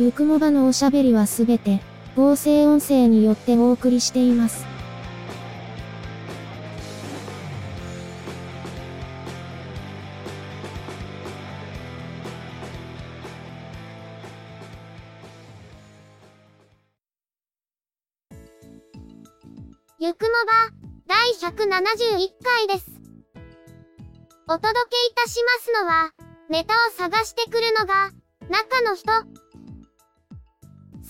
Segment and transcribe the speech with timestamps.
[0.00, 1.82] ゆくもばのおしゃべりはすべて、
[2.16, 4.64] 合成音声によってお送りしています。
[19.98, 20.72] ゆくもば、
[21.08, 22.90] 第171回です。
[24.48, 26.10] お届けいたしますのは、
[26.48, 28.10] ネタを探してくるのが、
[28.48, 29.39] 中の人。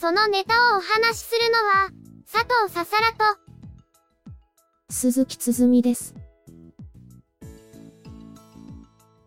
[0.00, 1.90] そのネタをお話しするのは、
[2.24, 3.38] 佐藤ささらと、
[4.88, 6.14] 鈴木つづみです。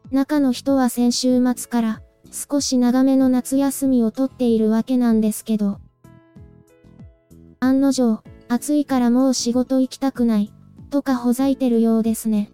[0.09, 2.01] 中の人は先週末から、
[2.31, 5.77] 少し長めの夏休みをとっているわけなんですけど、
[7.59, 10.51] 案の定、暑いからもう仕事行きたくない、
[10.89, 12.51] とかほざいてるようですね。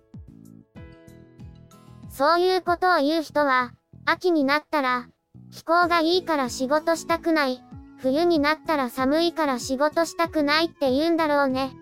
[2.10, 3.72] そういうことを言う人は、
[4.04, 5.08] 秋になったら、
[5.52, 7.64] 気候がいいから仕事したくない、
[8.02, 11.76] 冬になったら寒いから仕事したくないって言うんだろうね。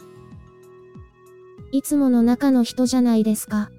[1.71, 3.69] いつもの中の人じゃないですか。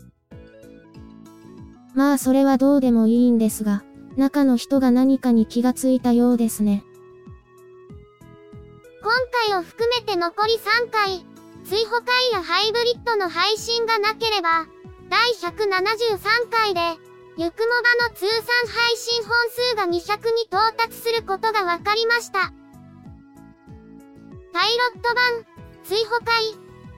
[1.94, 3.82] まあそれはどうでもいいんですが、
[4.16, 6.84] 中の人が何かに気がついたようですね。
[9.02, 9.12] 今
[9.48, 11.24] 回を含めて残り3回、
[11.64, 14.66] 追放回やハイブリッドの配信がなければ、
[15.08, 16.80] 第173回で、
[17.40, 17.66] ゆくも
[18.02, 22.52] ばの通算配信本数が200に到達することが分かりました。
[24.52, 25.46] パイロット版、
[25.84, 26.34] 追放回、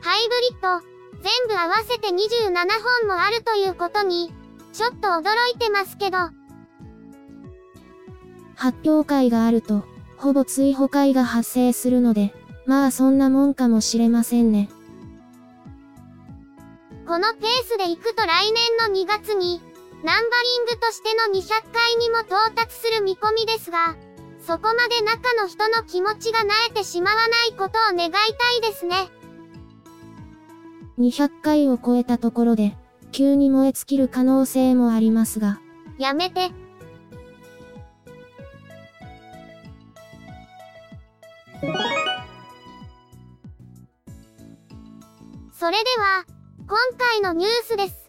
[0.01, 0.83] ハイブリッド、
[1.21, 2.55] 全部合わせて27
[3.03, 4.33] 本もあるということに、
[4.73, 5.25] ちょっと驚
[5.55, 6.17] いてますけど。
[8.55, 9.85] 発表会があると、
[10.17, 12.33] ほぼ追放会が発生するので、
[12.65, 14.71] まあそんなもんかもしれませんね。
[17.07, 19.61] このペースで行くと来年の2月に、
[20.03, 23.97] ナンバリングとしての200回にも到達する見込みですが、
[24.41, 29.11] そこまで中の人の気持ちが萎えてしまわないことを願いたいですね。
[30.99, 32.77] 200回を超えたところで、
[33.13, 35.61] 急に燃え尽きる可能性もありますが。
[35.99, 36.51] やめて。
[45.53, 46.25] それでは、
[46.67, 48.00] 今回のニュースです。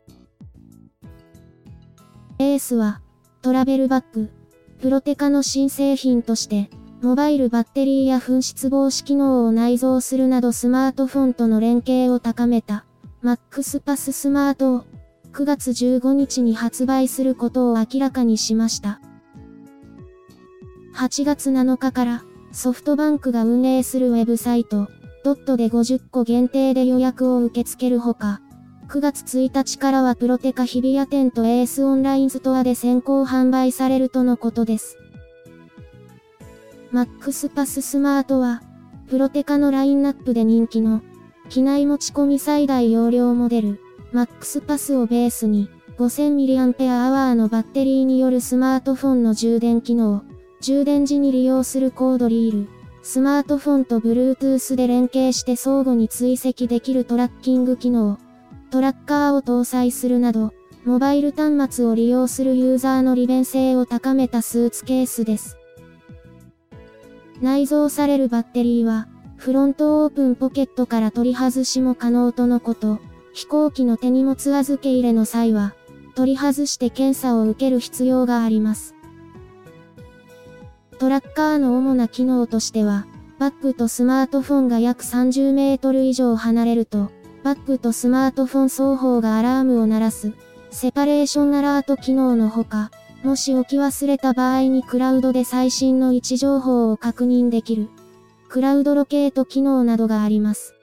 [2.42, 3.02] エースは、
[3.42, 4.32] トラベルバッグ、
[4.82, 6.72] プロテカの新製品として、
[7.02, 12.86] モバイルバッテリーや紛失防止機能を内蔵するなどスマートフォンとの連携を高めた、
[13.22, 14.86] マックスパススマートを、
[15.34, 19.00] 9月15日に発売することを明らかにしました。
[20.96, 24.88] 8月7日から、ソフトバンクが運営するウェブサイト、
[25.24, 28.42] ドットで50個限定で予約を受け付けるほか、
[28.92, 34.98] 9月1日からはプロテカ日比谷店とエースオンラインストアで先行販売されるとのことです。
[36.92, 38.62] マックスパススマートは、
[39.08, 41.02] プロテカのラインナップで人気の、
[41.48, 43.80] 機内持ち込み最大容量モデル、
[44.12, 50.26] マックスパスをベースに、5000mAh のバッテリーによるスマートフォンの充電機能、
[50.60, 52.68] 充電時に利用するコードリール、
[53.04, 58.20] スマートフォンと Bluetooth で連携して相互に追跡できるトラッキング機能、
[58.72, 60.54] トラッカーを搭載するなど、
[60.86, 65.58] モバイル端末を利用するユーザーの利便性を高めたスーツケースです。
[67.42, 73.00] 内蔵されるバッテリーは、フロントオープンポケットから取り外しも可能とのこと、
[73.34, 75.74] 飛行機の手荷物預け入れの際は、
[76.16, 78.96] 取り外して検査を受ける必要があります。
[80.98, 83.06] トラッカーの主な機能としては、
[83.38, 87.12] バッグとスマートフォンが約30メートル以上離れると、
[87.44, 90.34] バッグとスマートフォン双方がアラームを鳴らす、
[90.70, 92.92] セパレーションアラート機能のほか、
[93.24, 97.90] もし置き忘れた場合にクラウドで最新の位置情報を確認できる、
[98.48, 100.76] クラウドロケート機能などがあります。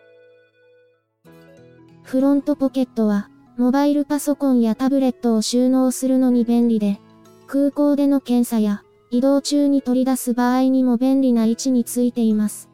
[2.03, 7.01] フロントポケットは、モバイルパソコンやタブレットを収納するのに便利で、
[7.47, 12.68] 空港での検査や、移動中に取り出す場合にも便利な位置についています。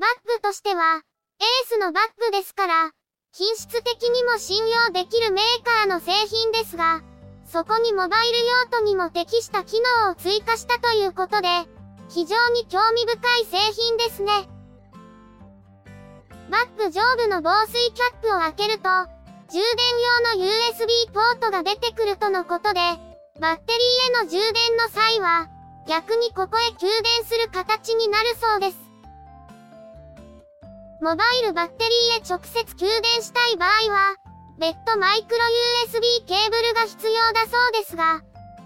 [0.00, 2.90] バッグとしては、エースのバッグですから、
[3.32, 7.02] 品質的にも信用できるメーカーの製品ですが、
[7.44, 8.38] そこにモバイル
[8.72, 11.48] 用途にも適した機能を追加したということで、
[12.08, 14.48] 非常に興味深い製品ですね。
[16.48, 18.88] バッグ上部の防水キャップを開けると、
[19.52, 19.62] 充電
[20.32, 22.80] 用の USB ポートが出てくるとのことで、
[23.38, 25.48] バッテリーへの充電の際は、
[25.86, 28.89] 逆にここへ給電する形になるそうです。
[31.00, 34.16] モバイルバッテリーへ直接給電したい場合は、
[34.58, 35.38] 別途マイクロ
[35.88, 38.20] USB ケーブルが必要だそうですが、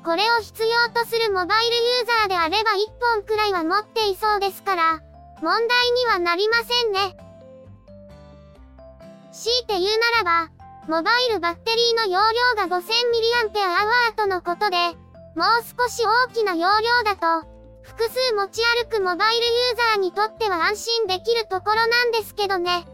[0.05, 2.75] これを必要とするモバイルユーザーであれば1
[3.15, 5.01] 本くらいは持っていそうですから、
[5.43, 7.17] 問題にはなりませんね。
[9.31, 9.85] 強いて言う
[10.25, 10.51] ならば、
[10.89, 12.19] モバイルバッテリーの容
[12.59, 14.77] 量が 5000mAh とのことで、
[15.37, 17.54] もう少し大きな容量だと、
[17.85, 22.87] 複数持ち歩くモバイルユーザーにとっては安心できるところなんですけどね。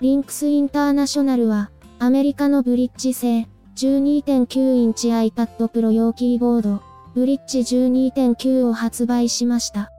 [0.00, 3.46] リンクスインターナショナルは、アメリカのブリッジ製、
[3.76, 6.82] 12.9インチ iPad Pro 用キーボード、
[7.14, 9.90] ブリッジ12.9を発売しました。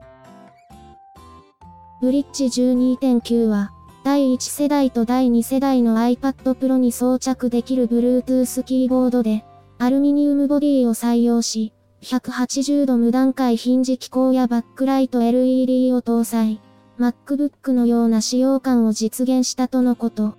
[2.00, 3.70] ブリッジ12.9は、
[4.04, 9.46] 第1世代と第2世代の iPad Pro に装着できる Bluetooth キーボードで、
[9.78, 11.72] アルミニウムボディを採用し、
[12.02, 16.60] 180度無段階ヒンジ機構やバックライト LED を搭載。
[17.00, 20.36] MacBook のような使用感を実現したとのこと。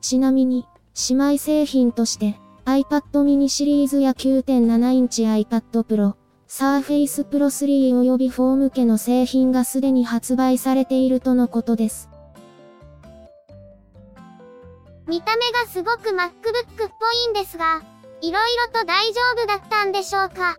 [0.00, 0.64] ちなみに、
[1.10, 6.14] 姉妹製品として、iPad mini シリーズや9.7インチ iPad Pro、
[6.48, 12.08] Surface Pro 3及び4向けの製品がすでに発売されているとのことです。
[15.06, 16.32] 見た目がすごく MacBook っ
[16.78, 17.82] ぽいんですが、
[18.22, 20.56] 色々と大丈夫だったんでしょうか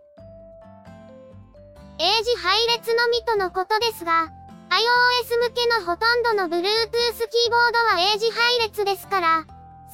[1.97, 4.31] 英字配列のみとのことですが、
[4.69, 9.45] iOS 向けのほとんどの Bluetooth キーボードは英字配列ですから、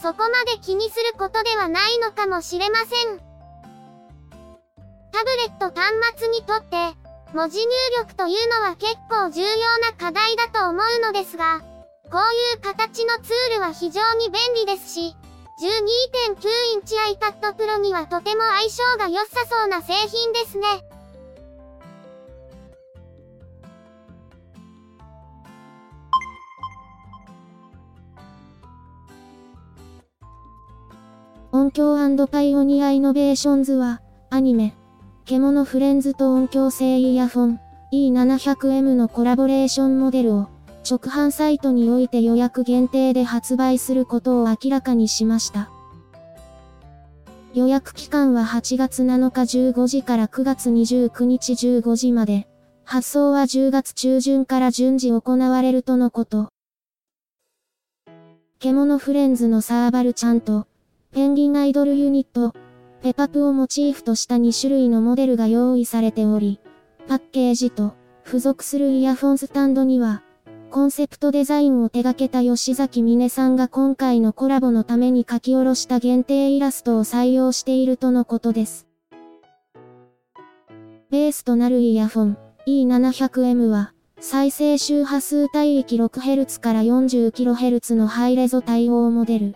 [0.01, 3.35] そこまで気にすることではないのかもしれません。
[5.16, 6.76] タブレット端末にとって、
[7.34, 7.66] 文字入
[8.00, 9.48] 力というのは結構重要
[9.80, 11.62] な課題だと思うのですが、
[12.12, 15.16] こういう形のツールは非常に便利ですし、
[16.28, 20.68] 12.9インチ iPad Pro にはとても相性が良さそうな製品ですね。
[31.54, 34.76] 音響パイオニアイノベーションズは、アニメ、
[35.25, 37.60] 獣フレンズと音響性イヤフォン、
[37.92, 40.50] E700M のコラボレーションモデルを、
[40.88, 45.72] 直販サイトにおいて予約限定で発売することを明らかにしました。
[47.56, 49.42] 予約期間は8月7日
[49.72, 52.48] 15時から9月29日15時まで、
[52.83, 56.50] 発送は10月中旬から順次行われるとのこと。
[58.60, 60.68] 獣フレンズのサーバルちゃんと、
[61.12, 62.54] ペンギンアイドルユニット、
[63.06, 66.60] ペパプをモチーフとした2種類のモデルが用意されており、
[67.07, 67.94] パッケージと
[68.24, 70.24] 付属するイヤフォンスタンドには、
[70.72, 78.88] コンセプトデザインを手掛けた吉崎美音さんが今回のコラボのために書き下ろした限定イラストを採用しているとのことです。
[81.12, 89.56] ベースとなるイヤフォン E700M は、再生周波数帯域 6Hz から 40kHz のハイレゾ対応モデル。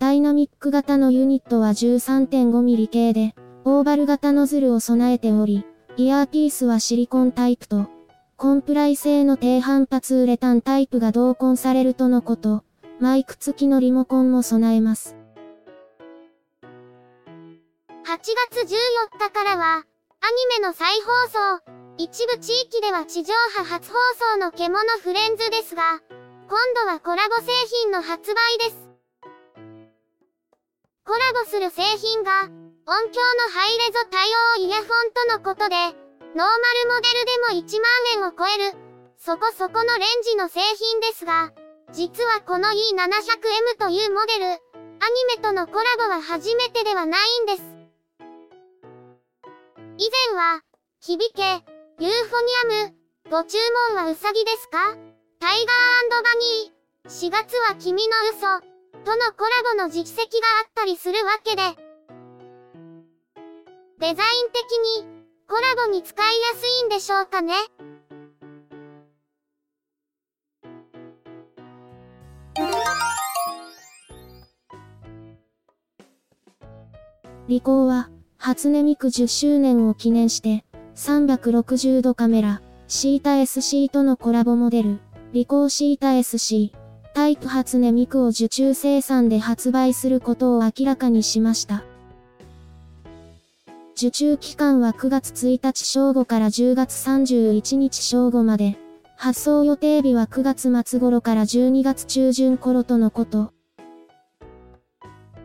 [0.00, 3.34] ダイナミック型のユニットは 13.5mm 系で、
[3.66, 5.66] オーバル型ノズルを備えており、
[5.98, 7.86] イヤーピースはシリコンタイプと、
[8.38, 12.64] コンプライ製の低反発ウレタンタイプが同梱されるとのこと、
[12.98, 15.18] マイク付きのリモコンも備えます。
[16.62, 16.70] 8
[18.08, 19.84] 月14日からは、アニ
[20.62, 21.62] メの再放送、
[21.98, 23.98] 一部地域では地上波初放
[24.32, 26.00] 送の獣フレンズですが、
[26.48, 27.52] 今度はコラボ製
[27.82, 28.89] 品の発売です。
[31.10, 34.30] コラボする製品が、音響のハイレゾ対
[34.62, 36.54] 応イヤホンとのことで、ノーマル
[36.86, 38.78] モデルでも1万円を超える、
[39.18, 41.50] そこそこのレンジの製品ですが、
[41.90, 44.60] 実はこの E700M というモデル、アニ
[45.34, 47.62] メとのコラボは初めてではないんです。
[49.98, 50.62] 以前は、
[51.00, 51.42] 響け、
[51.98, 52.94] ユーフォニアム、
[53.28, 53.58] ご注
[53.90, 54.94] 文はうさぎですか？
[55.40, 58.69] タイガーバニー、4月は君の嘘、
[59.04, 60.24] とのコラボの実績が
[60.62, 61.62] あったりするわけで、
[63.98, 67.54] デザイン的にコラボに使いやすいんでしょうかね。
[77.48, 80.64] リコーは、初音ミク10周年を記念して、
[80.94, 85.00] 360度カメラ、シータ SC とのコラボモデル、
[85.32, 86.72] リコーシータ SC、
[87.14, 91.84] タイプ初音ミクを受注生産で発売することを明らかにしました。
[93.96, 98.78] 受注期間は9月1日正午から10月31日正午まで、
[99.16, 103.52] 発送予定日は9月末頃から12月中旬頃とのこと。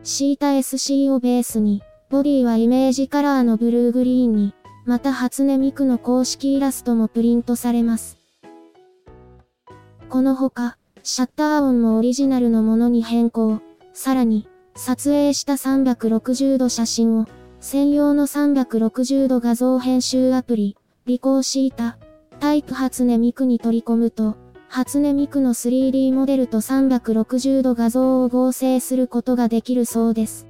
[0.04, 4.54] シータ SC をベースに、ボディはイメージカラーのブルーグリーンに、
[4.86, 8.18] また初音ミクの公式イラストもプリントされます。
[10.08, 13.60] このほか、シャッター音もオリジナルのものに変更。
[13.94, 17.28] さらに、撮影した360度写真を、
[17.60, 22.00] 専用の360度画像編集アプリ、リコーシータ、
[22.40, 24.36] タイプ初音ミクに取り込むと、
[24.68, 30.48] 初音ミクの 3D モデルと360度画像を合成することができるそうです。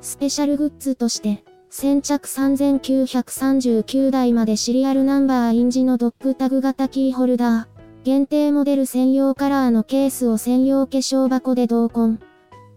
[0.00, 7.69] スペシャルグッズとして、先着3939台までシリアルナンバー印字のドッグタグ型キーホルダー、
[8.02, 12.18] 限定モデル専用カラーのケースを専用化粧箱で同梱。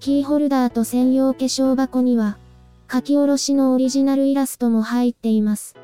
[0.01, 2.37] キーホルダーと専用化粧箱には、
[2.91, 5.75] 書き下ろしのオリジナルイラストも入っています。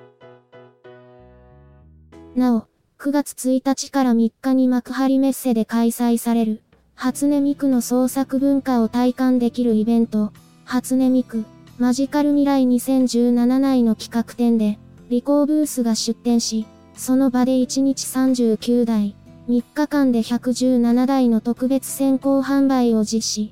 [2.35, 2.67] なお、
[2.99, 6.61] 9月1日から3日に幕張メッセで開催される、
[6.93, 10.33] 初音ミクの創作文化を体感できるイベント、
[10.65, 11.45] 初音ミク。
[11.77, 14.79] マジカル未来2017内の企画展で、
[15.09, 19.15] リコーブースが出展し、その場で1日39台、
[19.49, 23.51] 3日間で117台の特別先行販売を実施。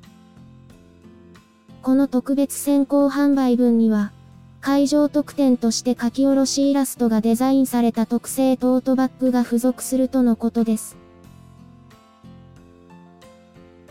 [1.82, 4.12] この特別先行販売分には、
[4.60, 10.96] 会場特典として書き下ろしイラストがデザインされた特製トートバッグが付属するとのことです。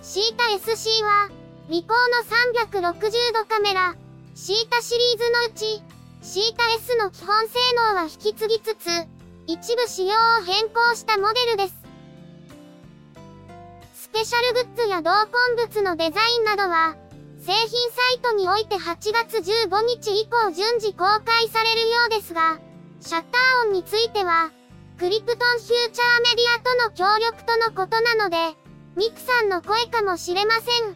[0.01, 1.29] シータ SC は、
[1.67, 3.97] リコーの360度カメラ、
[4.33, 5.83] シータシリーズのうち、
[6.21, 7.55] シータ S の基本性
[7.91, 8.87] 能は引き継ぎつつ、
[9.45, 11.86] 一部仕様を変更したモデルです。
[14.07, 16.95] スペシャルグッズや同梱物のデザインなどは、
[17.39, 22.57] 製品サイトにおいて8月15日以降順次公開されるようですが、
[23.01, 24.51] シャッター音については、
[24.97, 28.57] クリプトンフューチャーメディアとの協力とのことなので、
[28.95, 30.95] ミクさんの声かもしれません。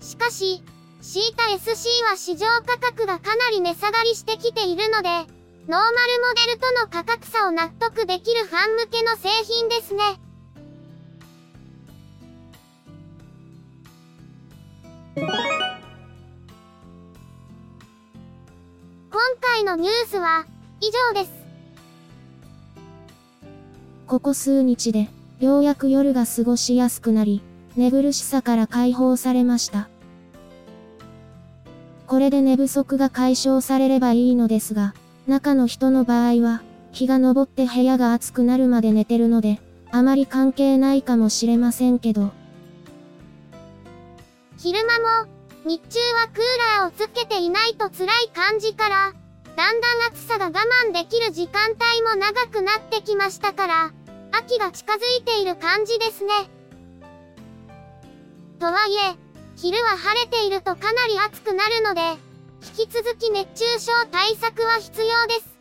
[0.00, 0.62] しかし、
[1.00, 10.23] シータ SC は市場価格がかなり値下がりしてきているので、ノーマルモデルとの価格差を納得できるファン向けの製品ですね。
[19.54, 20.46] 回のニュースは
[20.80, 21.32] 以上です。
[24.08, 25.08] ここ数日で、
[25.38, 27.40] ようやく夜が過ごしやすくなり、
[27.76, 29.88] 寝苦しさから解放されました。
[32.08, 34.92] これで寝不足が解消されればいいのですが、
[35.28, 39.60] 中の人の場合は、日が昇って部屋が暑くなるまで寝てるので、
[39.92, 42.32] あまり関係ないかもしれませんけど。
[44.58, 45.28] 昼間も、
[45.64, 49.12] 日中はクーラーをつけていないと辛い感じから、
[49.56, 50.50] だんだん暑さが我
[50.86, 53.92] 慢できる時間帯も長くなってきましたから、
[54.32, 56.32] 秋が近づいている感じですね。
[58.58, 59.16] とはいえ、
[59.56, 62.00] 昼は晴れているとかなり暑くなるので、
[62.78, 65.54] 引き続き熱中症対策は必要です。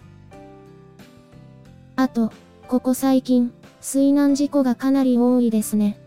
[1.95, 2.31] あと、
[2.67, 5.99] ここ最近、水難事故がかなり多いですね。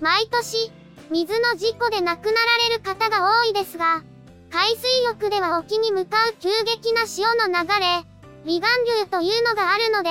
[0.00, 0.70] 毎年、
[1.10, 4.02] 水の事故で亡くなられる方が多いですが、
[4.52, 8.04] 海水浴では沖に向かう急激な潮の流れ、
[8.44, 8.62] 離岸
[9.00, 10.10] 流というのがあるので、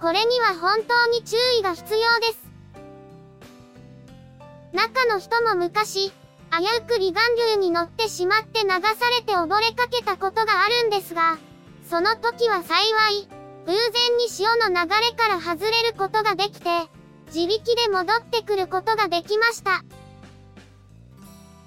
[0.00, 2.46] これには本当に注意が必要です。
[4.72, 6.12] 中の人も昔、危
[6.78, 8.78] うく離岸流に乗ってしまって流さ
[9.18, 11.36] れて溺れかけたことがあるんですが、
[11.90, 12.76] その時は幸
[13.10, 13.28] い、
[13.66, 16.88] 偶然に潮の流れから外れることができて、
[17.26, 19.82] 自力で戻ってくることができました。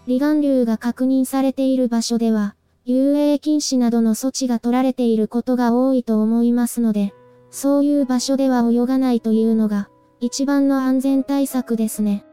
[0.09, 7.13] 離岸流が確認されている場所では、遊泳禁止などの措置が取られていることが多いと思いますので、
[7.51, 9.87] そういう場所では泳がないというのが、
[10.19, 12.25] 一番の安全対策ですね。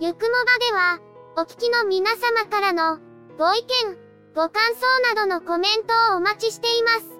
[0.00, 1.00] ゆくもばでは、
[1.36, 2.98] お聞きの皆様からの、
[3.36, 3.98] ご意見、
[4.34, 7.19] ご感想などのコメントをお待ちしています。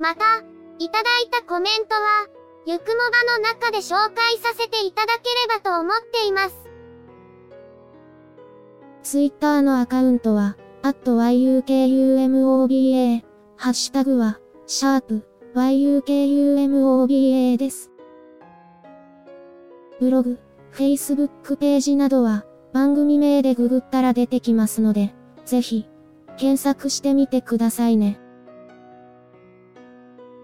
[0.00, 0.24] また、
[0.78, 2.26] いただいたコメントは、
[2.64, 2.94] ゆくもば
[3.36, 6.56] の中で紹介させていただければと思っています。
[9.02, 13.22] ツイッターのアカウントは、yukumoba、
[13.56, 17.90] ハッシュタグは、シャープ yukumoba です。
[19.98, 20.38] ブログ、
[20.72, 25.14] Facebook ページなどは、番組名でググったら出てきますので、
[25.44, 25.86] ぜひ、
[26.38, 28.19] 検索してみてくださいね。